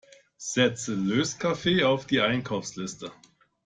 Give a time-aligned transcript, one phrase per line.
[0.39, 3.11] Setze Löskaffee auf die Einkaufsliste!